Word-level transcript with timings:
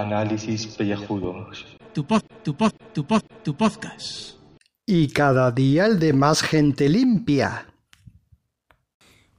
Análisis 0.00 0.66
pellejudos. 0.66 1.66
Tu 1.92 2.06
pod, 2.06 2.22
tu 2.42 2.56
pod, 2.56 2.72
tu 2.94 3.06
pod, 3.06 3.22
tu 3.42 3.54
podcast. 3.54 4.38
Y 4.86 5.08
cada 5.08 5.50
día 5.50 5.84
el 5.84 5.98
de 5.98 6.14
más 6.14 6.40
gente 6.40 6.88
limpia. 6.88 7.66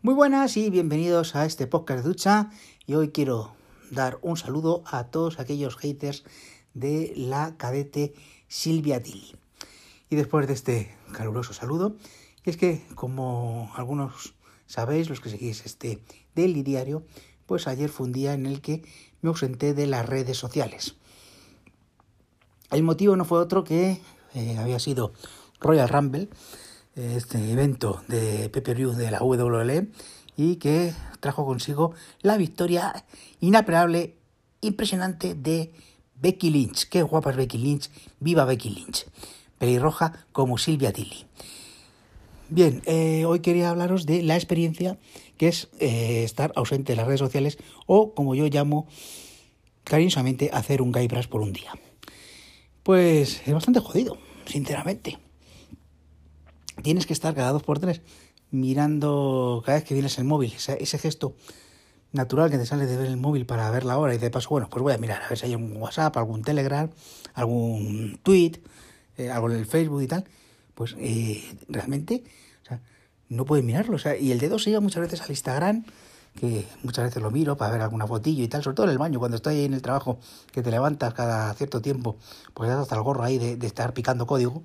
Muy 0.03 0.13
buenas 0.13 0.57
y 0.57 0.69
bienvenidos 0.69 1.35
a 1.35 1.47
este 1.47 1.65
podcast 1.65 2.03
de 2.03 2.09
ducha. 2.09 2.51
Y 2.85 2.93
hoy 2.93 3.09
quiero 3.09 3.55
dar 3.89 4.19
un 4.21 4.37
saludo 4.37 4.83
a 4.85 5.05
todos 5.05 5.39
aquellos 5.39 5.77
haters 5.77 6.25
de 6.75 7.11
la 7.15 7.57
cadete 7.57 8.13
Silvia 8.47 9.01
Tilly. 9.01 9.33
Y 10.11 10.15
después 10.15 10.45
de 10.45 10.53
este 10.53 10.95
caluroso 11.11 11.53
saludo, 11.53 11.95
es 12.43 12.55
que 12.55 12.85
como 12.93 13.71
algunos 13.75 14.35
sabéis, 14.67 15.09
los 15.09 15.21
que 15.21 15.31
seguís 15.31 15.65
este 15.65 16.03
daily 16.35 16.61
diario, 16.61 17.03
pues 17.51 17.67
ayer 17.67 17.89
fue 17.89 18.05
un 18.05 18.13
día 18.13 18.33
en 18.33 18.45
el 18.45 18.61
que 18.61 18.81
me 19.21 19.27
ausenté 19.27 19.73
de 19.73 19.85
las 19.85 20.05
redes 20.05 20.37
sociales. 20.37 20.95
El 22.69 22.81
motivo 22.81 23.17
no 23.17 23.25
fue 23.25 23.39
otro 23.39 23.65
que 23.65 23.99
eh, 24.33 24.57
había 24.57 24.79
sido 24.79 25.11
Royal 25.59 25.89
Rumble, 25.89 26.29
este 26.95 27.51
evento 27.51 28.03
de 28.07 28.47
PPV 28.47 28.95
de 28.95 29.11
la 29.11 29.21
WWE, 29.21 29.89
y 30.37 30.55
que 30.55 30.93
trajo 31.19 31.45
consigo 31.45 31.93
la 32.21 32.37
victoria 32.37 33.03
inapelable, 33.41 34.15
impresionante 34.61 35.35
de 35.35 35.73
Becky 36.21 36.51
Lynch. 36.51 36.87
Qué 36.87 37.03
guapa 37.03 37.31
es 37.31 37.35
Becky 37.35 37.57
Lynch, 37.57 37.89
viva 38.21 38.45
Becky 38.45 38.69
Lynch. 38.69 39.07
Pelirroja 39.57 40.25
como 40.31 40.57
Silvia 40.57 40.93
Tilly. 40.93 41.25
Bien, 42.53 42.81
eh, 42.85 43.23
hoy 43.23 43.39
quería 43.39 43.69
hablaros 43.69 44.05
de 44.05 44.23
la 44.23 44.35
experiencia 44.35 44.97
que 45.37 45.47
es 45.47 45.69
eh, 45.79 46.25
estar 46.25 46.51
ausente 46.57 46.91
de 46.91 46.97
las 46.97 47.07
redes 47.07 47.21
sociales 47.21 47.57
o, 47.85 48.13
como 48.13 48.35
yo 48.35 48.45
llamo 48.47 48.87
cariñosamente, 49.85 50.49
hacer 50.51 50.81
un 50.81 50.91
guybrush 50.91 51.29
por 51.29 51.39
un 51.39 51.53
día. 51.53 51.71
Pues 52.83 53.41
es 53.45 53.53
bastante 53.53 53.79
jodido, 53.79 54.17
sinceramente. 54.43 55.17
Tienes 56.83 57.05
que 57.05 57.13
estar 57.13 57.33
cada 57.33 57.53
dos 57.53 57.63
por 57.63 57.79
tres 57.79 58.01
mirando 58.49 59.63
cada 59.65 59.77
vez 59.77 59.87
que 59.87 59.93
vienes 59.93 60.17
el 60.17 60.25
móvil, 60.25 60.53
ese, 60.53 60.97
gesto 60.99 61.37
natural 62.11 62.51
que 62.51 62.57
te 62.57 62.65
sale 62.65 62.85
de 62.85 62.97
ver 62.97 63.05
el 63.05 63.15
móvil 63.15 63.45
para 63.45 63.71
ver 63.71 63.85
la 63.85 63.97
hora 63.97 64.13
y 64.13 64.17
de 64.17 64.29
paso, 64.29 64.49
bueno, 64.49 64.67
pues 64.69 64.83
voy 64.83 64.91
a 64.91 64.97
mirar 64.97 65.23
a 65.23 65.29
ver 65.29 65.37
si 65.37 65.45
hay 65.45 65.55
un 65.55 65.77
WhatsApp, 65.77 66.17
algún 66.17 66.41
Telegram, 66.41 66.89
algún 67.33 68.19
tweet, 68.23 68.59
eh, 69.17 69.31
algo 69.31 69.49
en 69.49 69.55
el 69.55 69.65
Facebook 69.65 70.01
y 70.01 70.07
tal, 70.07 70.25
pues 70.75 70.97
realmente 71.69 72.23
sea, 72.71 72.81
no 73.29 73.45
puedes 73.45 73.63
mirarlo. 73.65 73.95
O 73.95 73.99
sea, 73.99 74.17
y 74.17 74.31
el 74.31 74.39
dedo 74.39 74.59
se 74.59 74.69
lleva 74.69 74.81
muchas 74.81 75.01
veces 75.01 75.21
al 75.21 75.29
Instagram, 75.29 75.85
que 76.39 76.65
muchas 76.83 77.05
veces 77.05 77.21
lo 77.21 77.31
miro 77.31 77.57
para 77.57 77.71
ver 77.71 77.81
alguna 77.81 78.07
fotillo 78.07 78.43
y 78.43 78.47
tal, 78.47 78.63
sobre 78.63 78.75
todo 78.75 78.85
en 78.85 78.91
el 78.91 78.97
baño, 78.97 79.19
cuando 79.19 79.37
estoy 79.37 79.55
ahí 79.55 79.65
en 79.65 79.73
el 79.73 79.81
trabajo, 79.81 80.19
que 80.51 80.61
te 80.61 80.71
levantas 80.71 81.13
cada 81.13 81.53
cierto 81.53 81.81
tiempo, 81.81 82.17
pues 82.53 82.69
das 82.69 82.79
hasta 82.79 82.95
el 82.95 83.01
gorro 83.01 83.23
ahí 83.23 83.37
de, 83.37 83.67
estar 83.67 83.93
picando 83.93 84.25
código 84.25 84.63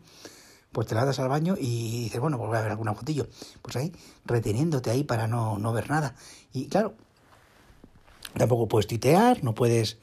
pues 0.72 0.88
te 0.88 0.94
la 0.94 1.06
das 1.06 1.18
al 1.20 1.28
baño 1.28 1.54
y 1.58 2.04
dices, 2.04 2.20
bueno, 2.20 2.36
pues 2.36 2.48
voy 2.48 2.58
a 2.58 2.60
ver 2.60 2.70
alguna 2.70 2.92
fotillo. 2.92 3.28
Pues 3.62 3.76
ahí, 3.76 3.92
reteniéndote 4.26 4.90
ahí 4.90 5.04
para 5.04 5.26
no, 5.26 5.58
no 5.58 5.72
ver 5.72 5.88
nada. 5.88 6.14
Y 6.52 6.66
claro, 6.66 6.92
tampoco 8.36 8.68
puedes 8.68 8.86
titear, 8.86 9.42
no 9.42 9.54
puedes 9.54 9.96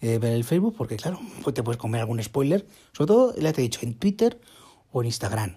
eh, 0.00 0.18
ver 0.18 0.34
el 0.34 0.44
Facebook, 0.44 0.74
porque 0.76 0.96
claro, 0.96 1.18
pues 1.42 1.54
te 1.54 1.62
puedes 1.62 1.78
comer 1.80 2.02
algún 2.02 2.22
spoiler. 2.22 2.66
Sobre 2.92 3.08
todo, 3.08 3.34
ya 3.36 3.52
te 3.54 3.62
he 3.62 3.62
dicho, 3.62 3.80
en 3.82 3.94
Twitter 3.94 4.38
o 4.92 5.00
en 5.00 5.06
Instagram. 5.06 5.56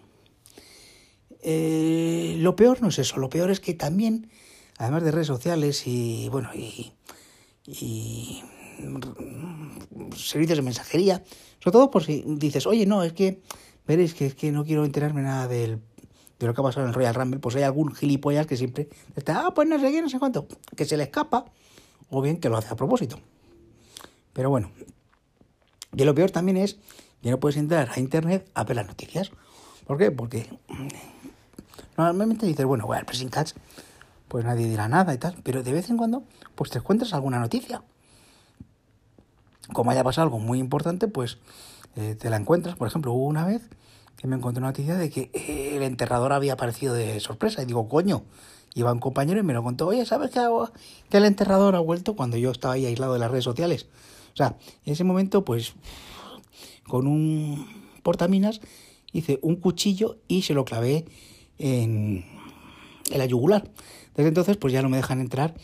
Eh, 1.43 2.35
lo 2.39 2.55
peor 2.55 2.81
no 2.81 2.89
es 2.89 2.99
eso, 2.99 3.17
lo 3.17 3.29
peor 3.29 3.49
es 3.49 3.59
que 3.59 3.73
también, 3.73 4.29
además 4.77 5.03
de 5.03 5.11
redes 5.11 5.27
sociales 5.27 5.87
y 5.87 6.29
bueno, 6.29 6.49
y, 6.53 6.93
y 7.65 8.43
servicios 10.15 10.57
de 10.57 10.63
mensajería, 10.63 11.23
sobre 11.59 11.73
todo 11.73 11.91
por 11.91 12.03
si 12.03 12.23
dices, 12.25 12.67
oye, 12.67 12.85
no, 12.85 13.03
es 13.03 13.13
que 13.13 13.41
veréis 13.87 14.13
que 14.13 14.27
es 14.27 14.35
que 14.35 14.51
no 14.51 14.63
quiero 14.63 14.85
enterarme 14.85 15.21
nada 15.21 15.47
del, 15.47 15.81
de 16.39 16.47
lo 16.47 16.53
que 16.53 16.61
ha 16.61 16.63
pasado 16.63 16.83
en 16.83 16.89
el 16.89 16.93
Royal 16.93 17.15
Rumble, 17.15 17.39
pues 17.39 17.55
hay 17.55 17.63
algún 17.63 17.93
gilipollas 17.93 18.47
que 18.47 18.57
siempre 18.57 18.89
está, 19.15 19.47
ah, 19.47 19.53
pues 19.53 19.67
no 19.67 19.79
sé 19.79 19.91
qué, 19.91 20.01
no 20.01 20.09
sé 20.09 20.19
cuánto, 20.19 20.47
que 20.75 20.85
se 20.85 20.97
le 20.97 21.03
escapa, 21.03 21.45
o 22.09 22.21
bien 22.21 22.37
que 22.37 22.49
lo 22.49 22.57
hace 22.57 22.69
a 22.69 22.75
propósito. 22.75 23.19
Pero 24.33 24.49
bueno, 24.49 24.71
y 25.95 26.03
lo 26.03 26.15
peor 26.15 26.31
también 26.31 26.57
es 26.57 26.77
que 27.21 27.29
no 27.29 27.39
puedes 27.39 27.57
entrar 27.57 27.89
a 27.93 27.99
internet 27.99 28.49
a 28.53 28.63
ver 28.63 28.77
las 28.77 28.87
noticias. 28.87 29.31
¿Por 29.85 29.97
qué? 29.97 30.11
Porque 30.11 30.47
normalmente 32.05 32.45
dices, 32.45 32.65
bueno, 32.65 32.85
voy 32.85 32.97
al 32.97 33.05
pressing 33.05 33.29
catch, 33.29 33.53
pues 34.27 34.45
nadie 34.45 34.67
dirá 34.67 34.87
nada 34.87 35.13
y 35.13 35.17
tal, 35.17 35.35
pero 35.43 35.63
de 35.63 35.73
vez 35.73 35.89
en 35.89 35.97
cuando, 35.97 36.23
pues 36.55 36.69
te 36.71 36.79
encuentras 36.79 37.13
alguna 37.13 37.39
noticia. 37.39 37.83
Como 39.73 39.91
haya 39.91 40.03
pasado 40.03 40.25
algo 40.25 40.39
muy 40.39 40.59
importante, 40.59 41.07
pues 41.07 41.37
eh, 41.95 42.15
te 42.19 42.29
la 42.29 42.37
encuentras. 42.37 42.75
Por 42.75 42.87
ejemplo, 42.87 43.13
hubo 43.13 43.25
una 43.25 43.45
vez 43.45 43.61
que 44.17 44.27
me 44.27 44.35
encontré 44.35 44.59
una 44.59 44.69
noticia 44.69 44.95
de 44.95 45.09
que 45.09 45.31
eh, 45.33 45.73
el 45.75 45.83
enterrador 45.83 46.33
había 46.33 46.53
aparecido 46.53 46.93
de 46.93 47.19
sorpresa. 47.19 47.61
Y 47.61 47.65
digo, 47.65 47.87
coño, 47.89 48.23
iba 48.73 48.91
un 48.91 48.99
compañero 48.99 49.39
y 49.39 49.43
me 49.43 49.53
lo 49.53 49.63
contó, 49.63 49.87
oye, 49.87 50.05
¿sabes 50.05 50.31
que, 50.31 50.39
que 51.09 51.17
el 51.17 51.25
enterrador 51.25 51.75
ha 51.75 51.79
vuelto 51.79 52.15
cuando 52.15 52.37
yo 52.37 52.51
estaba 52.51 52.75
ahí 52.75 52.85
aislado 52.85 53.13
de 53.13 53.19
las 53.19 53.31
redes 53.31 53.43
sociales? 53.43 53.87
O 54.33 54.37
sea, 54.37 54.55
en 54.85 54.93
ese 54.93 55.03
momento, 55.03 55.43
pues, 55.43 55.73
con 56.87 57.07
un 57.07 57.65
portaminas, 58.03 58.61
hice 59.11 59.39
un 59.41 59.55
cuchillo 59.57 60.17
y 60.27 60.43
se 60.43 60.53
lo 60.53 60.65
clavé 60.65 61.05
en, 61.61 62.25
en 63.09 63.17
la 63.17 63.25
yugular. 63.25 63.69
Desde 64.15 64.27
entonces, 64.27 64.57
pues 64.57 64.73
ya 64.73 64.81
no 64.81 64.89
me 64.89 64.97
dejan 64.97 65.21
entrar 65.21 65.55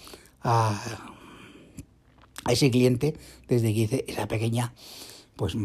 a, 0.42 0.80
a 2.46 2.52
ese 2.52 2.72
cliente 2.72 3.18
desde 3.48 3.74
que 3.74 3.80
hice 3.80 4.06
esa 4.08 4.28
pequeña, 4.28 4.74
pues, 5.36 5.56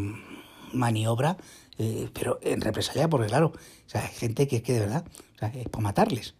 maniobra, 0.73 1.37
eh, 1.77 2.09
pero 2.13 2.39
en 2.41 2.61
represalia, 2.61 3.09
porque 3.09 3.27
claro, 3.27 3.47
o 3.47 3.89
sea, 3.89 4.05
hay 4.05 4.13
gente 4.13 4.47
que 4.47 4.57
es 4.57 4.63
que 4.63 4.73
de 4.73 4.79
verdad, 4.81 5.05
o 5.35 5.39
sea, 5.39 5.49
es 5.49 5.69
para 5.69 5.83
matarles. 5.83 6.35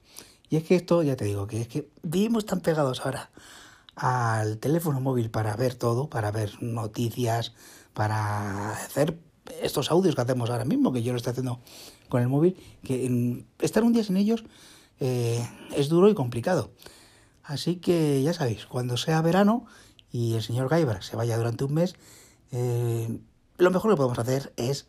Y 0.50 0.58
es 0.58 0.64
que 0.64 0.76
esto, 0.76 1.02
ya 1.02 1.16
te 1.16 1.26
digo, 1.26 1.48
que 1.48 1.62
es 1.62 1.68
que 1.68 1.90
vivimos 2.04 2.46
tan 2.46 2.62
pegados 2.62 3.06
ahora 3.06 3.32
al 3.96 4.58
teléfono 4.58 5.00
móvil 5.00 5.30
para 5.30 5.56
ver 5.56 5.76
todo, 5.76 6.10
para 6.10 6.32
ver 6.32 6.62
noticias, 6.62 7.54
para 7.94 8.72
hacer 8.72 9.18
estos 9.62 9.92
audios 9.92 10.16
que 10.16 10.22
hacemos 10.22 10.50
ahora 10.50 10.66
mismo, 10.66 10.94
que 10.94 11.04
yo 11.04 11.12
lo 11.12 11.18
estoy 11.18 11.32
haciendo 11.32 11.60
con 12.14 12.22
el 12.22 12.30
móvil, 12.30 12.56
que 12.84 13.44
estar 13.58 13.84
un 13.84 13.92
día 13.92 14.04
sin 14.04 14.18
ellos 14.18 14.44
eh, 15.00 15.44
es 15.76 15.90
duro 15.90 16.12
y 16.12 16.14
complicado. 16.14 16.70
Así 17.42 17.78
que 17.78 18.22
ya 18.22 18.34
sabéis, 18.34 18.68
cuando 18.68 18.98
sea 18.98 19.20
verano 19.24 19.66
y 20.12 20.36
el 20.36 20.44
señor 20.44 20.70
Gaibra 20.70 21.02
se 21.02 21.16
vaya 21.16 21.36
durante 21.38 21.64
un 21.64 21.74
mes, 21.74 21.96
eh, 22.52 23.18
lo 23.58 23.72
mejor 23.72 23.90
que 23.90 23.98
podemos 23.98 24.20
hacer 24.20 24.54
es 24.58 24.86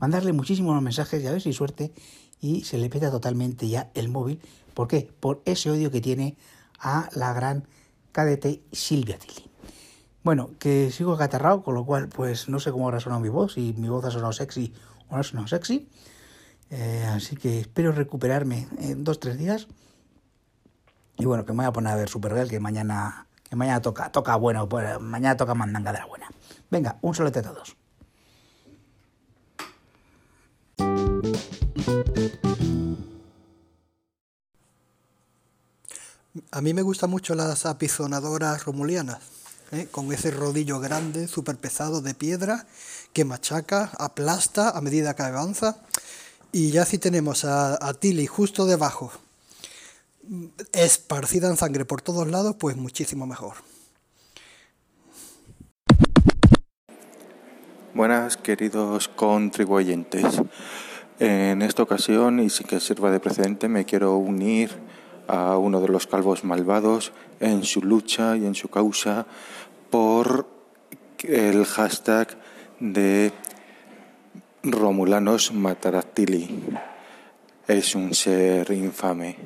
mandarle 0.00 0.32
muchísimos 0.32 0.82
mensajes 0.82 1.22
y 1.22 1.28
a 1.28 1.30
ver 1.30 1.40
si 1.40 1.52
suerte 1.52 1.92
y 2.40 2.64
se 2.64 2.76
le 2.76 2.90
peta 2.90 3.08
totalmente 3.08 3.68
ya 3.68 3.92
el 3.94 4.08
móvil. 4.08 4.40
¿Por 4.74 4.88
qué? 4.88 5.08
Por 5.20 5.42
ese 5.44 5.70
odio 5.70 5.92
que 5.92 6.00
tiene 6.00 6.36
a 6.80 7.08
la 7.14 7.32
gran 7.34 7.68
cadete 8.10 8.64
Silvia 8.72 9.16
Tilly. 9.16 9.48
Bueno, 10.24 10.50
que 10.58 10.90
sigo 10.90 11.12
acatarrado, 11.12 11.62
con 11.62 11.74
lo 11.76 11.86
cual 11.86 12.08
pues 12.08 12.48
no 12.48 12.58
sé 12.58 12.72
cómo 12.72 12.88
habrá 12.88 12.98
sonado 12.98 13.20
mi 13.20 13.28
voz, 13.28 13.52
si 13.52 13.74
mi 13.74 13.88
voz 13.88 14.04
ha 14.06 14.10
sonado 14.10 14.32
sexy 14.32 14.74
o 15.08 15.14
no 15.14 15.20
ha 15.20 15.22
sonado 15.22 15.46
sexy. 15.46 15.88
Eh, 16.70 17.06
así 17.12 17.36
que 17.36 17.60
espero 17.60 17.92
recuperarme 17.92 18.68
en 18.78 19.04
dos, 19.04 19.20
tres 19.20 19.38
días. 19.38 19.68
Y 21.16 21.26
bueno, 21.26 21.44
que 21.44 21.52
me 21.52 21.58
voy 21.58 21.66
a 21.66 21.72
poner 21.72 21.92
a 21.92 21.96
ver 21.96 22.08
Supergirl, 22.08 22.48
que 22.48 22.60
mañana, 22.60 23.26
que 23.48 23.56
mañana 23.56 23.80
toca, 23.80 24.10
toca 24.10 24.34
bueno, 24.36 24.68
pues, 24.68 25.00
mañana 25.00 25.36
toca 25.36 25.54
mandanga 25.54 25.92
de 25.92 25.98
la 25.98 26.06
buena. 26.06 26.28
Venga, 26.70 26.98
un 27.02 27.14
saludo 27.14 27.38
a 27.38 27.42
todos. 27.42 27.76
A 36.50 36.60
mí 36.60 36.74
me 36.74 36.82
gustan 36.82 37.10
mucho 37.10 37.34
las 37.34 37.66
apizonadoras 37.66 38.64
romulianas, 38.64 39.18
¿eh? 39.72 39.88
con 39.90 40.12
ese 40.12 40.30
rodillo 40.30 40.80
grande, 40.80 41.28
súper 41.28 41.56
pesado 41.56 42.00
de 42.00 42.14
piedra, 42.14 42.66
que 43.12 43.24
machaca, 43.24 43.90
aplasta 43.98 44.70
a 44.70 44.80
medida 44.80 45.14
que 45.14 45.22
avanza. 45.22 45.76
Y 46.56 46.70
ya 46.70 46.84
si 46.84 46.98
tenemos 46.98 47.44
a, 47.44 47.74
a 47.74 47.96
justo 48.28 48.64
debajo, 48.64 49.10
esparcida 50.72 51.48
en 51.48 51.56
sangre 51.56 51.84
por 51.84 52.00
todos 52.00 52.28
lados, 52.28 52.54
pues 52.56 52.76
muchísimo 52.76 53.26
mejor. 53.26 53.54
Buenas, 57.92 58.36
queridos 58.36 59.08
contribuyentes. 59.08 60.42
En 61.18 61.60
esta 61.60 61.82
ocasión, 61.82 62.38
y 62.38 62.48
sin 62.50 62.68
que 62.68 62.78
sirva 62.78 63.10
de 63.10 63.18
precedente, 63.18 63.68
me 63.68 63.84
quiero 63.84 64.16
unir 64.16 64.70
a 65.26 65.58
uno 65.58 65.80
de 65.80 65.88
los 65.88 66.06
calvos 66.06 66.44
malvados 66.44 67.10
en 67.40 67.64
su 67.64 67.82
lucha 67.82 68.36
y 68.36 68.46
en 68.46 68.54
su 68.54 68.68
causa 68.68 69.26
por 69.90 70.46
el 71.24 71.64
hashtag 71.64 72.28
de 72.78 73.32
Romulanos 74.66 75.52
Matarattili. 75.52 76.48
Es 77.68 77.94
un 77.94 78.14
ser 78.14 78.70
infame. 78.70 79.36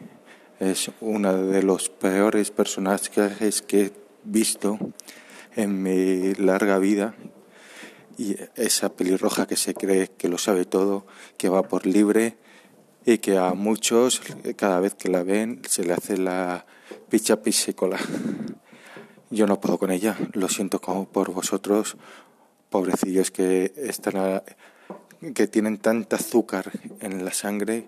Es 0.61 0.93
uno 1.01 1.37
de 1.37 1.65
los 1.65 1.89
peores 1.89 2.53
personajes 2.53 3.61
que 3.63 3.87
he 3.87 3.93
visto 4.23 4.79
en 5.57 5.83
mi 5.83 6.35
larga 6.35 6.79
vida 6.79 7.17
y 8.17 8.37
esa 8.55 8.91
pelirroja 8.91 9.49
que 9.49 9.57
se 9.57 9.75
cree 9.75 10.09
que 10.09 10.29
lo 10.29 10.39
sabe 10.39 10.65
todo, 10.65 11.05
que 11.37 11.49
va 11.49 11.65
por 11.65 11.85
libre 11.85 12.37
y 13.05 13.19
que 13.19 13.39
a 13.39 13.55
muchos 13.55 14.23
cada 14.55 14.79
vez 14.79 14.95
que 14.95 15.09
la 15.09 15.25
ven 15.25 15.63
se 15.69 15.83
le 15.83 15.95
hace 15.95 16.17
la 16.17 16.65
picha 17.09 17.43
pisícola. 17.43 17.99
Yo 19.31 19.49
no 19.49 19.61
puedo 19.61 19.79
con 19.79 19.91
ella, 19.91 20.17
lo 20.35 20.49
siento 20.49 20.81
como 20.81 21.09
por 21.09 21.33
vosotros, 21.33 21.97
pobrecillos 22.71 23.33
que 23.33 23.73
están 23.77 24.43
que 25.35 25.47
tienen 25.47 25.79
tanta 25.79 26.17
azúcar 26.17 26.71
en 27.01 27.25
la 27.25 27.33
sangre 27.33 27.87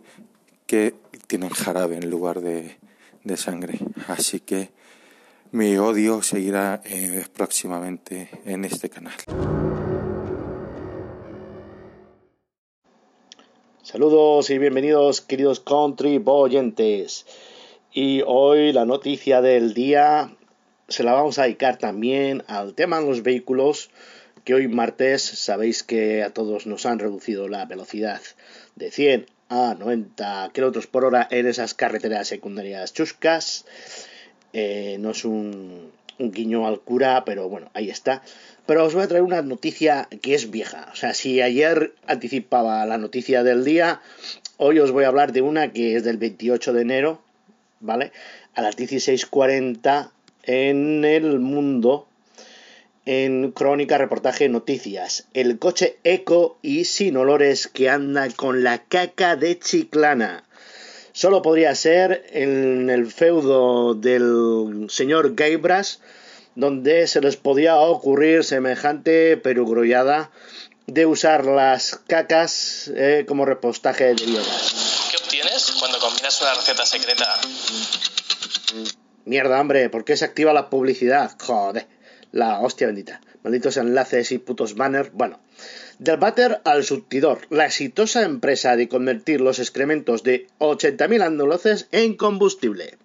que 0.66 0.94
tienen 1.26 1.50
jarabe 1.50 1.96
en 1.96 2.10
lugar 2.10 2.40
de, 2.40 2.76
de 3.24 3.36
sangre. 3.36 3.78
Así 4.08 4.40
que 4.40 4.70
mi 5.52 5.76
odio 5.76 6.22
seguirá 6.22 6.80
eh, 6.84 7.24
próximamente 7.32 8.30
en 8.44 8.64
este 8.64 8.88
canal. 8.88 9.14
Saludos 13.82 14.50
y 14.50 14.58
bienvenidos 14.58 15.20
queridos 15.20 15.58
contribuyentes. 15.58 17.26
Y 17.92 18.22
hoy 18.24 18.72
la 18.72 18.84
noticia 18.84 19.40
del 19.40 19.74
día 19.74 20.36
se 20.86 21.02
la 21.02 21.12
vamos 21.12 21.38
a 21.38 21.42
dedicar 21.42 21.78
también 21.78 22.44
al 22.46 22.74
tema 22.74 23.00
de 23.00 23.06
los 23.06 23.24
vehículos, 23.24 23.90
que 24.44 24.54
hoy 24.54 24.68
martes 24.68 25.22
sabéis 25.22 25.82
que 25.82 26.22
a 26.22 26.30
todos 26.30 26.66
nos 26.66 26.86
han 26.86 26.98
reducido 26.98 27.48
la 27.48 27.64
velocidad 27.64 28.20
de 28.76 28.90
100 28.90 29.26
a 29.48 29.74
90 29.78 30.50
km 30.52 30.86
por 30.86 31.04
hora 31.04 31.26
en 31.30 31.46
esas 31.46 31.74
carreteras 31.74 32.28
secundarias 32.28 32.92
chuscas. 32.92 33.64
Eh, 34.52 34.96
no 35.00 35.10
es 35.10 35.24
un, 35.24 35.90
un 36.18 36.32
guiño 36.32 36.66
al 36.66 36.80
cura, 36.80 37.24
pero 37.24 37.48
bueno, 37.48 37.70
ahí 37.74 37.90
está. 37.90 38.22
Pero 38.66 38.84
os 38.84 38.94
voy 38.94 39.02
a 39.02 39.08
traer 39.08 39.24
una 39.24 39.42
noticia 39.42 40.08
que 40.22 40.34
es 40.34 40.50
vieja. 40.50 40.88
O 40.92 40.96
sea, 40.96 41.14
si 41.14 41.40
ayer 41.40 41.94
anticipaba 42.06 42.84
la 42.86 42.98
noticia 42.98 43.42
del 43.42 43.64
día, 43.64 44.00
hoy 44.58 44.78
os 44.78 44.92
voy 44.92 45.04
a 45.04 45.08
hablar 45.08 45.32
de 45.32 45.42
una 45.42 45.72
que 45.72 45.96
es 45.96 46.04
del 46.04 46.18
28 46.18 46.72
de 46.72 46.82
enero, 46.82 47.22
¿vale? 47.80 48.12
A 48.54 48.62
las 48.62 48.76
16.40 48.76 50.10
en 50.44 51.04
el 51.04 51.40
mundo, 51.40 52.06
en 53.06 53.52
Crónica 53.52 53.98
Reportaje 53.98 54.48
Noticias. 54.48 55.26
El 55.34 55.58
coche 55.58 55.98
eco 56.04 56.58
y 56.62 56.84
sin 56.84 57.16
olores 57.16 57.66
que 57.68 57.88
anda 57.88 58.28
con 58.30 58.62
la 58.62 58.84
caca 58.84 59.36
de 59.36 59.58
Chiclana. 59.58 60.44
Solo 61.12 61.42
podría 61.42 61.74
ser 61.74 62.24
en 62.30 62.90
el 62.90 63.10
feudo 63.10 63.94
del 63.94 64.86
señor 64.88 65.34
Gaibras 65.34 66.00
donde 66.54 67.06
se 67.06 67.20
les 67.20 67.36
podía 67.36 67.76
ocurrir 67.78 68.44
semejante 68.44 69.36
perugrullada 69.36 70.30
de 70.86 71.06
usar 71.06 71.46
las 71.46 72.00
cacas 72.06 72.90
eh, 72.94 73.24
como 73.26 73.44
repostaje 73.44 74.04
de 74.04 74.14
biogás. 74.14 75.08
¿Qué 75.10 75.16
obtienes 75.22 75.70
cuando 75.78 75.98
combinas 75.98 76.40
una 76.42 76.54
receta 76.54 76.84
secreta? 76.84 77.40
Mierda, 79.24 79.60
hombre, 79.60 79.88
¿por 79.88 80.04
qué 80.04 80.16
se 80.16 80.24
activa 80.24 80.52
la 80.52 80.70
publicidad? 80.70 81.30
Joder, 81.40 81.86
la 82.32 82.60
hostia 82.60 82.86
bendita. 82.86 83.20
Malditos 83.42 83.76
enlaces 83.76 84.32
y 84.32 84.38
putos 84.38 84.74
banners. 84.74 85.12
Bueno, 85.12 85.40
del 85.98 86.16
váter 86.16 86.60
al 86.64 86.84
surtidor, 86.84 87.40
la 87.50 87.66
exitosa 87.66 88.22
empresa 88.22 88.76
de 88.76 88.88
convertir 88.88 89.40
los 89.40 89.58
excrementos 89.58 90.22
de 90.22 90.46
80.000 90.58 91.22
andaluces 91.22 91.88
en 91.92 92.16
combustible. 92.16 92.96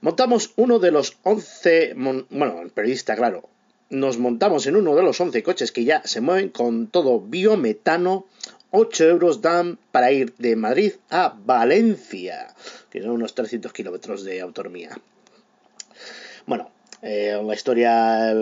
Montamos 0.00 0.52
uno 0.56 0.78
de 0.78 0.90
los 0.90 1.18
11, 1.24 1.94
bueno, 2.30 2.62
el 2.62 2.70
periodista, 2.70 3.16
claro, 3.16 3.48
nos 3.90 4.18
montamos 4.18 4.66
en 4.66 4.76
uno 4.76 4.94
de 4.94 5.02
los 5.02 5.20
11 5.20 5.42
coches 5.42 5.72
que 5.72 5.84
ya 5.84 6.02
se 6.04 6.20
mueven 6.20 6.48
con 6.48 6.86
todo 6.86 7.20
biometano. 7.20 8.26
8 8.70 9.04
euros 9.08 9.42
dan 9.42 9.78
para 9.90 10.12
ir 10.12 10.32
de 10.38 10.54
Madrid 10.54 10.92
a 11.10 11.36
Valencia, 11.44 12.54
que 12.88 13.02
son 13.02 13.10
unos 13.10 13.34
300 13.34 13.72
kilómetros 13.72 14.22
de 14.22 14.40
autonomía. 14.40 14.96
Bueno, 16.46 16.70
eh, 17.02 17.40
la 17.44 17.54
historia, 17.54 18.34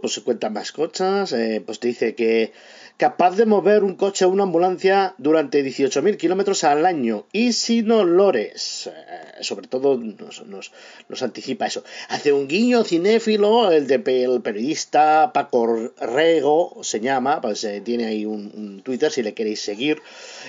pues 0.00 0.14
se 0.14 0.22
cuentan 0.22 0.52
más 0.52 0.72
cosas, 0.72 1.32
eh, 1.32 1.62
pues 1.64 1.80
te 1.80 1.88
dice 1.88 2.14
que 2.14 2.52
capaz 3.00 3.34
de 3.34 3.46
mover 3.46 3.82
un 3.82 3.96
coche 3.96 4.26
o 4.26 4.28
una 4.28 4.42
ambulancia 4.42 5.14
durante 5.16 5.64
18.000 5.64 6.18
kilómetros 6.18 6.64
al 6.64 6.84
año 6.84 7.24
y 7.32 7.54
sin 7.54 7.90
olores. 7.90 8.88
Eh, 8.88 9.42
sobre 9.42 9.68
todo 9.68 9.96
nos, 9.96 10.44
nos, 10.44 11.22
anticipa 11.22 11.64
eso. 11.66 11.82
Hace 12.10 12.34
un 12.34 12.46
guiño 12.46 12.84
cinéfilo, 12.84 13.72
el, 13.72 13.86
de, 13.86 14.02
el 14.24 14.42
periodista 14.42 15.32
Paco 15.32 15.90
Rego 15.98 16.80
se 16.82 17.00
llama, 17.00 17.40
pues 17.40 17.64
eh, 17.64 17.80
tiene 17.80 18.04
ahí 18.04 18.26
un, 18.26 18.82
Twitter 18.84 19.10
si 19.10 19.22
le 19.22 19.32
queréis 19.32 19.62
seguir, 19.62 20.02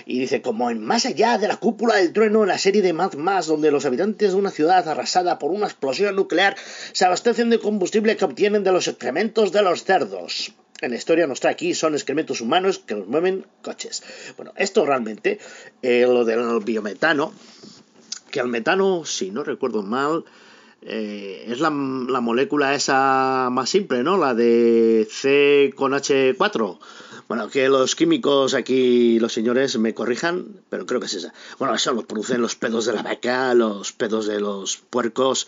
y 0.06 0.20
dice 0.20 0.42
como 0.42 0.70
en 0.70 0.84
Más 0.84 1.06
allá 1.06 1.38
de 1.38 1.48
la 1.48 1.56
cúpula 1.56 1.96
del 1.96 2.12
trueno, 2.12 2.46
la 2.46 2.58
serie 2.58 2.82
de 2.82 2.92
Mad 2.92 3.14
Max, 3.14 3.48
donde 3.48 3.72
los 3.72 3.86
habitantes 3.86 4.32
de 4.32 4.38
una 4.38 4.52
ciudad 4.52 4.90
arrasada 4.90 5.40
por 5.40 5.52
una 5.52 5.68
explosión 5.68 6.18
nuclear 6.18 6.58
se 6.92 7.06
abastecen 7.06 7.50
de 7.50 7.60
combustible 7.60 8.18
que 8.18 8.26
obtienen 8.26 8.66
de 8.66 8.74
los 8.74 8.90
excrementos 8.90 9.54
de 9.54 9.62
los 9.62 9.86
cerdos 9.86 10.54
en 10.82 10.92
la 10.92 10.98
historia 10.98 11.28
nos 11.28 11.40
trae 11.40 11.54
aquí 11.54 11.74
son 11.74 11.94
excrementos 11.94 12.42
humanos 12.42 12.80
que 12.80 12.96
nos 12.96 13.08
mueven 13.08 13.46
coches. 13.62 14.04
Bueno, 14.36 14.52
esto 14.58 14.86
realmente, 14.86 15.40
eh, 15.82 16.02
lo 16.02 16.26
del 16.26 16.60
biometano, 16.64 17.34
que 18.32 18.40
el 18.40 18.48
metano, 18.48 19.06
si 19.06 19.30
no 19.30 19.44
recuerdo 19.44 19.84
mal, 19.84 20.26
eh, 20.82 21.46
es 21.48 21.60
la, 21.60 21.70
la, 21.70 22.22
molécula 22.22 22.74
esa 22.74 23.50
más 23.52 23.70
simple, 23.70 24.04
¿no? 24.04 24.18
La 24.18 24.34
de 24.34 25.08
C 25.10 25.74
con 25.76 25.94
H4. 25.94 26.80
Bueno, 27.32 27.48
que 27.48 27.70
los 27.70 27.96
químicos 27.96 28.54
aquí, 28.54 29.18
los 29.22 29.32
señores, 29.32 29.78
me 29.78 29.94
corrijan, 29.94 30.48
pero 30.70 30.86
creo 30.86 31.00
que 31.00 31.06
es 31.06 31.14
esa. 31.14 31.34
Bueno, 31.60 31.74
eso 31.74 31.94
lo 31.94 32.06
producen 32.06 32.42
los 32.42 32.58
pedos 32.58 32.84
de 32.84 32.92
la 32.92 33.04
vaca, 33.04 33.54
los 33.54 33.94
pedos 33.94 34.28
de 34.28 34.42
los 34.42 34.76
puercos 34.76 35.48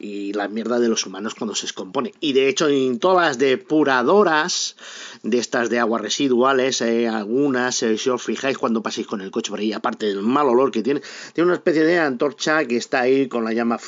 y 0.00 0.32
la 0.32 0.48
mierda 0.48 0.80
de 0.80 0.88
los 0.88 1.04
humanos 1.04 1.34
cuando 1.34 1.54
se 1.54 1.66
descompone. 1.66 2.14
Y 2.20 2.32
de 2.32 2.48
hecho, 2.48 2.68
en 2.68 2.98
todas 2.98 3.26
las 3.26 3.38
depuradoras 3.38 4.76
de 5.22 5.36
estas 5.36 5.68
de 5.68 5.78
aguas 5.78 6.00
residuales, 6.00 6.80
eh, 6.80 7.08
algunas, 7.08 7.82
eh, 7.82 7.98
si 7.98 8.08
os 8.08 8.22
fijáis 8.22 8.56
cuando 8.56 8.82
paséis 8.82 9.06
con 9.06 9.20
el 9.20 9.30
coche 9.30 9.50
por 9.50 9.58
ahí, 9.58 9.74
aparte 9.74 10.06
del 10.06 10.22
mal 10.22 10.48
olor 10.48 10.70
que 10.70 10.82
tiene, 10.82 11.02
tiene 11.34 11.48
una 11.48 11.56
especie 11.56 11.84
de 11.84 11.98
antorcha 11.98 12.64
que 12.64 12.78
está 12.78 13.00
ahí 13.00 13.28
con 13.28 13.44
la 13.44 13.52
llama 13.52 13.78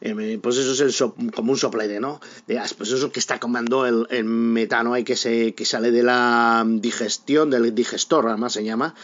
eh, 0.00 0.38
pues 0.40 0.56
eso 0.56 0.72
es 0.72 1.00
el 1.00 1.32
como 1.32 1.52
un 1.52 1.58
soplete, 1.58 1.98
¿no? 1.98 2.20
De 2.46 2.60
pues 2.76 2.92
eso 2.92 3.10
que 3.10 3.18
está 3.18 3.40
comando 3.40 3.84
el, 3.86 4.24
metano 4.24 4.94
ahí 4.94 5.02
que, 5.02 5.16
se, 5.16 5.54
que 5.54 5.64
sale 5.64 5.90
de 5.90 6.02
la 6.02 6.64
digestión, 6.66 7.50
del 7.50 7.74
digestor, 7.74 8.28
además 8.28 8.52
se 8.52 8.64
llama, 8.64 8.94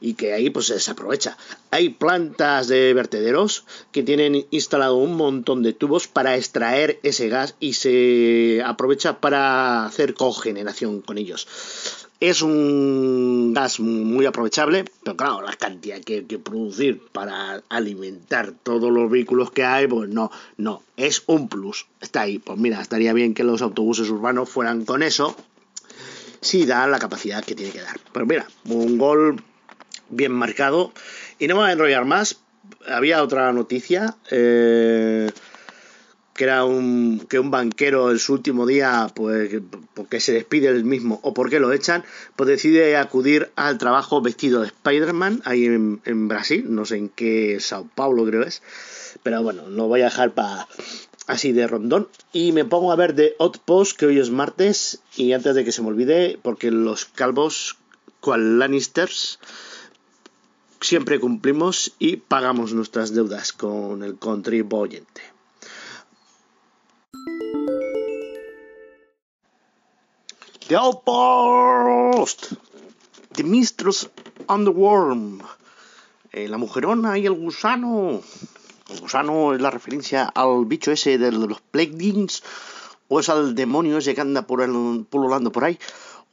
y 0.00 0.14
que 0.14 0.32
ahí 0.32 0.50
pues 0.50 0.66
se 0.66 0.90
aprovecha. 0.90 1.36
Hay 1.70 1.90
plantas 1.90 2.66
de 2.68 2.92
vertederos 2.94 3.64
que 3.92 4.02
tienen 4.02 4.46
instalado 4.50 4.96
un 4.96 5.16
montón 5.16 5.62
de 5.62 5.72
tubos 5.72 6.08
para 6.08 6.36
extraer 6.36 6.98
ese 7.02 7.28
gas 7.28 7.54
y 7.60 7.74
se 7.74 8.62
aprovecha 8.64 9.20
para 9.20 9.86
hacer 9.86 10.14
cogeneración 10.14 11.00
con 11.00 11.18
ellos. 11.18 11.46
Es 12.20 12.42
un 12.42 13.54
gas 13.54 13.80
muy 13.80 14.26
aprovechable, 14.26 14.84
pero 15.02 15.16
claro, 15.16 15.40
la 15.40 15.54
cantidad 15.54 16.00
que 16.00 16.16
hay 16.16 16.24
que 16.24 16.38
producir 16.38 17.00
para 17.12 17.62
alimentar 17.70 18.52
todos 18.62 18.92
los 18.92 19.10
vehículos 19.10 19.50
que 19.50 19.64
hay, 19.64 19.86
pues 19.86 20.10
no, 20.10 20.30
no, 20.58 20.82
es 20.98 21.22
un 21.26 21.48
plus. 21.48 21.86
Está 22.02 22.22
ahí, 22.22 22.38
pues 22.38 22.58
mira, 22.58 22.80
estaría 22.82 23.14
bien 23.14 23.32
que 23.32 23.42
los 23.42 23.62
autobuses 23.62 24.10
urbanos 24.10 24.50
fueran 24.50 24.84
con 24.84 25.02
eso, 25.02 25.34
si 26.42 26.66
dan 26.66 26.90
la 26.90 26.98
capacidad 26.98 27.42
que 27.42 27.54
tiene 27.54 27.72
que 27.72 27.80
dar. 27.80 27.98
Pero 28.12 28.26
mira, 28.26 28.46
un 28.66 28.98
gol 28.98 29.42
bien 30.10 30.32
marcado. 30.32 30.92
Y 31.38 31.46
no 31.46 31.54
me 31.54 31.62
voy 31.62 31.70
a 31.70 31.72
enrollar 31.72 32.04
más. 32.04 32.40
Había 32.86 33.22
otra 33.22 33.52
noticia. 33.52 34.16
Eh, 34.30 35.30
que 36.40 36.44
era 36.44 36.64
un, 36.64 37.26
que 37.28 37.38
un 37.38 37.50
banquero 37.50 38.10
en 38.10 38.18
su 38.18 38.32
último 38.32 38.64
día, 38.64 39.12
pues 39.14 39.60
porque 39.92 40.20
se 40.20 40.32
despide 40.32 40.68
el 40.68 40.86
mismo 40.86 41.20
o 41.22 41.34
porque 41.34 41.60
lo 41.60 41.70
echan, 41.70 42.02
pues 42.34 42.48
decide 42.48 42.96
acudir 42.96 43.50
al 43.56 43.76
trabajo 43.76 44.22
vestido 44.22 44.62
de 44.62 44.68
Spider-Man 44.68 45.42
ahí 45.44 45.66
en, 45.66 46.00
en, 46.06 46.28
Brasil, 46.28 46.64
no 46.66 46.86
sé 46.86 46.96
en 46.96 47.10
qué 47.10 47.58
Sao 47.60 47.86
Paulo 47.94 48.24
creo 48.24 48.42
es, 48.42 48.62
pero 49.22 49.42
bueno, 49.42 49.68
lo 49.68 49.86
voy 49.86 50.00
a 50.00 50.04
dejar 50.04 50.32
para 50.32 50.66
así 51.26 51.52
de 51.52 51.66
rondón 51.66 52.08
y 52.32 52.52
me 52.52 52.64
pongo 52.64 52.90
a 52.90 52.96
ver 52.96 53.14
de 53.14 53.36
Outpost 53.38 53.98
que 53.98 54.06
hoy 54.06 54.18
es 54.18 54.30
martes 54.30 55.02
y 55.18 55.34
antes 55.34 55.54
de 55.54 55.62
que 55.62 55.72
se 55.72 55.82
me 55.82 55.88
olvide, 55.88 56.38
porque 56.40 56.70
los 56.70 57.04
calvos 57.04 57.76
cual 58.22 58.58
Lannisters 58.58 59.38
siempre 60.80 61.20
cumplimos 61.20 61.92
y 61.98 62.16
pagamos 62.16 62.72
nuestras 62.72 63.12
deudas 63.12 63.52
con 63.52 64.02
el 64.02 64.16
contribuyente. 64.16 65.29
The 70.70 70.76
Outpost. 70.76 72.54
The 73.34 73.42
Mistress 73.42 74.08
and 74.46 74.64
the 74.64 74.70
Worm. 74.70 75.42
Eh, 76.30 76.46
la 76.46 76.58
mujerona 76.58 77.18
y 77.18 77.26
el 77.26 77.32
gusano. 77.32 78.20
El 78.88 79.00
gusano 79.00 79.52
es 79.52 79.60
la 79.60 79.72
referencia 79.72 80.26
al 80.32 80.66
bicho 80.66 80.92
ese 80.92 81.18
de 81.18 81.32
los 81.32 81.60
Plague 81.60 82.28
o 83.08 83.18
es 83.18 83.28
al 83.28 83.56
demonio 83.56 83.98
ese 83.98 84.14
que 84.14 84.20
anda 84.20 84.46
por 84.46 84.62
el, 84.62 85.04
pululando 85.10 85.50
por 85.50 85.64
ahí, 85.64 85.76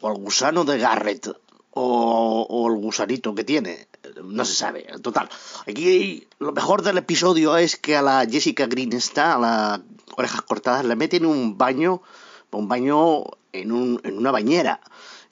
o 0.02 0.08
al 0.08 0.18
gusano 0.18 0.66
de 0.66 0.78
Garrett, 0.78 1.36
o, 1.72 2.46
o 2.48 2.68
el 2.68 2.80
gusanito 2.80 3.34
que 3.34 3.44
tiene. 3.44 3.88
No 4.24 4.46
se 4.46 4.54
sabe, 4.54 4.86
total. 5.02 5.30
Aquí 5.66 6.28
lo 6.38 6.52
mejor 6.52 6.84
del 6.84 7.00
episodio 7.00 7.58
es 7.58 7.76
que 7.76 7.98
a 7.98 8.04
la 8.04 8.24
Jessica 8.30 8.68
Green 8.68 8.94
está, 8.94 9.34
a 9.34 9.40
las 9.40 9.82
orejas 10.16 10.44
cortadas, 10.44 10.86
le 10.86 10.96
meten 10.96 11.26
un 11.26 11.58
baño, 11.58 12.04
un 12.52 12.68
baño 12.68 13.24
en, 13.54 13.72
un, 13.72 14.00
en 14.04 14.18
una 14.18 14.32
bañera 14.32 14.82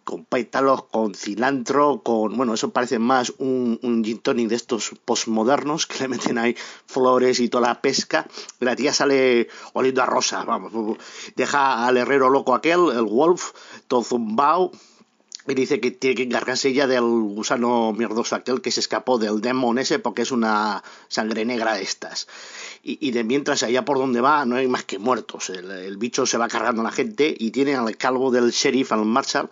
con 0.06 0.24
pétalos, 0.24 0.84
con 0.84 1.16
cilantro, 1.16 2.02
con, 2.04 2.38
bueno, 2.38 2.54
eso 2.54 2.70
parece 2.70 3.00
más 3.00 3.34
un, 3.40 3.80
un 3.82 4.04
gin 4.04 4.20
tonic 4.20 4.50
de 4.50 4.56
estos 4.56 4.92
postmodernos 5.04 5.88
que 5.88 6.00
le 6.04 6.08
meten 6.08 6.38
ahí 6.38 6.56
flores 6.86 7.40
y 7.40 7.50
toda 7.50 7.70
la 7.70 7.82
pesca. 7.82 8.28
La 8.60 8.76
tía 8.76 8.94
sale 8.94 9.50
oliendo 9.74 10.04
a 10.04 10.06
rosa, 10.06 10.44
vamos, 10.46 10.98
deja 11.36 11.88
al 11.88 11.98
herrero 11.98 12.30
loco 12.30 12.54
aquel, 12.54 12.92
el 12.92 13.06
Wolf, 13.06 13.52
todo 13.88 14.04
zumbao, 14.04 14.72
y 15.48 15.54
dice 15.54 15.80
que 15.80 15.92
tiene 15.92 16.16
que 16.16 16.24
encargarse 16.24 16.70
ella 16.70 16.88
del 16.88 17.04
gusano 17.04 17.94
mierdoso 17.94 18.36
aquel 18.36 18.62
que 18.62 18.72
se 18.72 18.80
escapó 18.80 19.18
del 19.20 19.42
demon 19.42 19.78
ese 19.78 20.00
porque 20.00 20.24
es 20.24 20.32
una 20.32 20.84
sangre 21.08 21.46
negra 21.46 21.76
de 21.76 21.84
estas. 21.84 22.28
Y, 22.82 22.98
y 23.06 23.12
de 23.12 23.24
mientras 23.24 23.62
allá 23.64 23.86
por 23.86 23.98
donde 23.98 24.22
va 24.22 24.46
no 24.46 24.56
hay 24.56 24.68
más 24.68 24.84
que 24.84 24.98
muertos. 24.98 25.50
El, 25.50 25.98
bicho 25.98 26.26
se 26.26 26.38
va 26.38 26.48
cargando 26.48 26.82
a 26.82 26.86
la 26.86 26.92
gente 26.92 27.36
y 27.38 27.52
tiene 27.52 27.76
al 27.76 27.96
calvo 27.98 28.32
del 28.32 28.52
sheriff, 28.52 28.92
al 28.92 29.06
Marshall, 29.06 29.50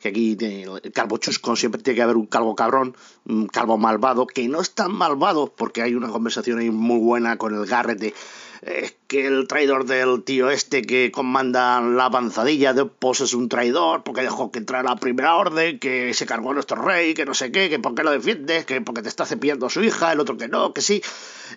que 0.00 0.08
aquí 0.08 0.36
el 0.40 0.92
calvo 0.92 1.18
chusco, 1.18 1.54
siempre 1.54 1.80
tiene 1.82 1.96
que 1.96 2.02
haber 2.02 2.16
un 2.16 2.26
calvo 2.26 2.54
cabrón, 2.54 2.96
un 3.26 3.46
calvo 3.46 3.78
malvado, 3.78 4.26
que 4.26 4.46
no 4.48 4.60
es 4.60 4.72
tan 4.72 4.92
malvado 4.92 5.52
porque 5.54 5.82
hay 5.82 5.94
una 5.94 6.08
conversación 6.08 6.58
ahí 6.58 6.70
muy 6.70 6.98
buena 6.98 7.38
con 7.38 7.54
el 7.54 7.66
Garrett 7.66 7.98
de 7.98 8.14
es 8.62 8.96
que 9.06 9.26
el 9.26 9.46
traidor 9.46 9.86
del 9.86 10.22
tío 10.24 10.50
este 10.50 10.82
que 10.82 11.10
comanda 11.12 11.80
la 11.80 12.06
avanzadilla 12.06 12.72
de 12.72 12.84
pues 12.86 13.20
es 13.20 13.34
un 13.34 13.48
traidor 13.48 14.02
porque 14.02 14.22
dejó 14.22 14.50
que 14.50 14.58
entrara 14.58 14.90
la 14.90 14.96
primera 14.96 15.36
orden, 15.36 15.78
que 15.78 16.12
se 16.14 16.26
cargó 16.26 16.50
a 16.50 16.54
nuestro 16.54 16.80
rey, 16.82 17.14
que 17.14 17.24
no 17.24 17.34
sé 17.34 17.52
qué, 17.52 17.68
que 17.68 17.78
por 17.78 17.94
qué 17.94 18.02
lo 18.02 18.10
defiendes, 18.10 18.64
que 18.64 18.80
porque 18.80 19.02
te 19.02 19.08
está 19.08 19.26
cepillando 19.26 19.66
a 19.66 19.70
su 19.70 19.82
hija, 19.82 20.12
el 20.12 20.20
otro 20.20 20.36
que 20.36 20.48
no, 20.48 20.72
que 20.72 20.80
sí. 20.80 21.02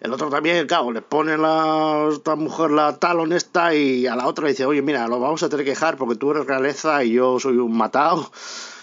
El 0.01 0.13
otro 0.13 0.29
también, 0.29 0.67
claro, 0.67 0.91
le 0.91 1.01
pone 1.01 1.35
a 1.39 2.09
esta 2.11 2.35
mujer 2.35 2.71
la 2.71 2.99
tal 2.99 3.19
honesta 3.19 3.73
y 3.73 4.05
a 4.05 4.15
la 4.15 4.27
otra 4.27 4.45
le 4.45 4.51
dice, 4.51 4.65
oye, 4.65 4.81
mira, 4.81 5.07
lo 5.07 5.19
vamos 5.19 5.41
a 5.43 5.49
tener 5.49 5.65
que 5.65 5.71
dejar 5.71 5.97
porque 5.97 6.15
tú 6.15 6.31
eres 6.31 6.45
realeza 6.45 7.03
y 7.03 7.13
yo 7.13 7.39
soy 7.39 7.57
un 7.57 7.75
matado 7.75 8.31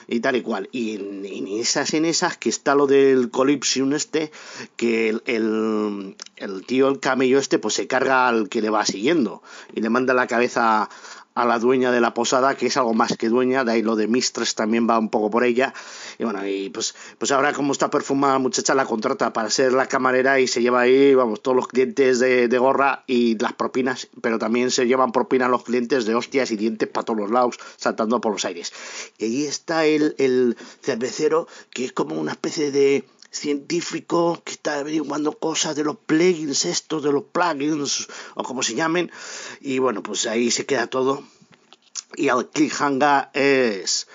y 0.09 0.21
tal 0.21 0.37
y 0.37 0.43
cual. 0.43 0.69
Y 0.73 0.97
en, 0.97 1.49
esas, 1.49 1.95
en 1.95 2.05
esas, 2.05 2.37
que 2.37 2.49
está 2.49 2.75
lo 2.75 2.87
del 2.87 3.31
Colipsium 3.31 3.93
este, 3.93 4.31
que 4.77 5.09
el, 5.09 5.23
el, 5.27 6.17
el, 6.37 6.67
tío, 6.67 6.89
el 6.89 7.01
camello 7.01 7.39
este, 7.39 7.59
pues 7.59 7.75
se 7.75 7.87
carga 7.87 8.29
al 8.29 8.49
que 8.49 8.63
le 8.63 8.71
va 8.71 8.85
siguiendo 8.87 9.43
y 9.75 9.81
le 9.81 9.91
manda 9.91 10.15
la 10.15 10.27
cabeza 10.27 10.89
a 11.37 11.45
la 11.45 11.59
dueña 11.59 11.93
de 11.93 12.01
la 12.01 12.15
posada, 12.15 12.57
que 12.57 12.67
es 12.67 12.77
algo 12.79 12.95
más 12.95 13.15
que 13.17 13.29
dueña, 13.29 13.63
de 13.63 13.73
ahí 13.73 13.83
lo 13.83 13.95
de 13.95 14.09
Mistress 14.09 14.55
también 14.55 14.89
va 14.89 14.99
un 14.99 15.11
poco 15.11 15.31
por 15.31 15.45
ella. 15.45 15.75
Y 16.19 16.25
bueno, 16.25 16.47
y 16.47 16.71
pues, 16.71 16.95
pues 17.19 17.31
ahora 17.31 17.53
como 17.53 17.73
está 17.73 17.91
perfumada 17.91 18.33
la 18.33 18.39
muchacha, 18.39 18.75
la 18.75 18.87
contrata 18.87 19.35
para 19.35 19.51
ser 19.51 19.75
la 19.75 19.87
camarera 19.87 20.41
y 20.41 20.47
se 20.47 20.63
lleva 20.63 20.81
ahí, 20.81 21.15
vamos, 21.15 21.43
todos 21.43 21.55
los 21.55 21.69
clientes 21.69 22.21
de, 22.21 22.59
gorra 22.59 23.05
y 23.07 23.39
las 23.39 23.53
propinas, 23.53 24.09
pero 24.23 24.39
también 24.39 24.71
se 24.71 24.87
llevan 24.87 25.13
propinas 25.13 25.51
los 25.51 25.63
clientes 25.63 26.07
de 26.07 26.15
hostias 26.15 26.51
y 26.51 26.57
dientes 26.57 26.89
para 26.89 27.05
todos 27.05 27.21
los 27.21 27.31
lados, 27.31 27.59
saltando 27.77 28.19
por 28.19 28.33
los 28.33 28.47
aires. 28.47 28.73
Y 29.19 29.27
ahí 29.27 29.45
está 29.45 29.85
el, 29.85 30.15
el 30.17 30.57
cervecero, 30.81 31.49
que 31.71 31.85
es 31.85 31.93
como 31.93 32.19
una 32.19 32.33
especie 32.33 32.71
de 32.71 33.05
científico 33.31 34.41
que 34.45 34.53
está 34.53 34.79
averiguando 34.79 35.33
cosas 35.33 35.77
de 35.77 35.85
los 35.85 35.97
plugins 35.97 36.65
estos, 36.65 37.03
de 37.03 37.13
los 37.13 37.25
plugins 37.25 38.09
o 38.35 38.43
como 38.43 38.63
se 38.63 38.75
llamen 38.75 39.11
y 39.61 39.79
bueno 39.79 40.03
pues 40.03 40.27
ahí 40.27 40.51
se 40.51 40.67
queda 40.67 40.87
todo. 40.87 41.23
Y 42.15 42.29
el 42.29 42.47
cliffhanger 42.47 43.29
es 43.35 44.07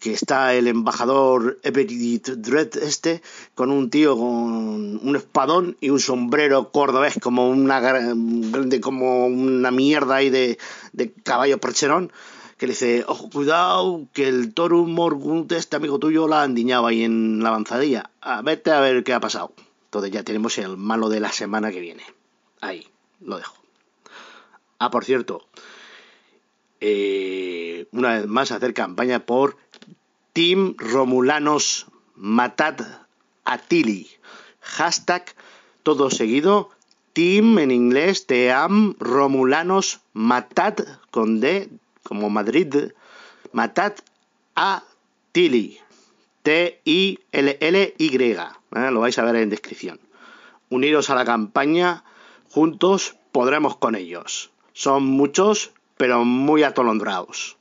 que 0.00 0.12
está 0.12 0.54
el 0.54 0.66
embajador 0.68 1.58
Everett 1.62 2.28
Dread 2.28 2.76
este 2.76 3.22
con 3.54 3.70
un 3.70 3.90
tío 3.90 4.16
con 4.16 5.00
un 5.02 5.16
espadón 5.16 5.76
y 5.80 5.90
un 5.90 6.00
sombrero 6.00 6.70
cordobés 6.70 7.18
como 7.20 7.48
una 7.48 7.80
grande 7.80 8.80
como 8.80 9.26
una 9.26 9.70
mierda 9.70 10.16
ahí 10.16 10.30
de, 10.30 10.58
de 10.92 11.12
caballo 11.12 11.58
percherón 11.58 12.12
que 12.56 12.66
le 12.66 12.72
dice, 12.72 13.04
ojo, 13.06 13.28
cuidado, 13.28 14.06
que 14.12 14.28
el 14.28 14.54
toro 14.54 14.84
Morgut, 14.84 15.52
este 15.52 15.76
amigo 15.76 15.98
tuyo, 15.98 16.26
la 16.26 16.42
andiñaba 16.42 16.88
ahí 16.88 17.04
en 17.04 17.42
la 17.42 17.50
avanzadilla. 17.50 18.10
A 18.20 18.42
vete 18.42 18.70
a 18.70 18.80
ver 18.80 19.04
qué 19.04 19.12
ha 19.12 19.20
pasado. 19.20 19.52
Entonces 19.84 20.10
ya 20.10 20.22
tenemos 20.22 20.56
el 20.58 20.76
malo 20.76 21.08
de 21.08 21.20
la 21.20 21.32
semana 21.32 21.70
que 21.70 21.80
viene. 21.80 22.02
Ahí, 22.60 22.88
lo 23.20 23.36
dejo. 23.36 23.56
Ah, 24.78 24.90
por 24.90 25.04
cierto, 25.04 25.46
eh, 26.80 27.86
una 27.92 28.14
vez 28.14 28.26
más 28.26 28.52
hacer 28.52 28.74
campaña 28.74 29.24
por 29.26 29.56
Team 30.32 30.74
Romulanos 30.78 31.86
Matad 32.14 32.76
Atili. 33.44 34.08
Hashtag 34.60 35.34
todo 35.82 36.10
seguido. 36.10 36.70
Team 37.12 37.58
en 37.58 37.70
inglés, 37.70 38.26
Team 38.26 38.94
Romulanos 38.98 40.00
Matad 40.12 40.74
con 41.10 41.40
D 41.40 41.70
como 42.06 42.30
Madrid, 42.30 42.92
matad 43.52 43.94
a 44.54 44.84
Tilly. 45.32 45.78
T-I-L-L-Y. 46.42 48.32
¿eh? 48.76 48.90
Lo 48.92 49.00
vais 49.00 49.18
a 49.18 49.24
ver 49.24 49.36
en 49.36 49.50
descripción. 49.50 49.98
Uniros 50.70 51.10
a 51.10 51.14
la 51.16 51.24
campaña, 51.24 52.04
juntos 52.50 53.16
podremos 53.32 53.76
con 53.76 53.96
ellos. 53.96 54.50
Son 54.72 55.04
muchos, 55.04 55.72
pero 55.96 56.24
muy 56.24 56.62
atolondrados. 56.62 57.56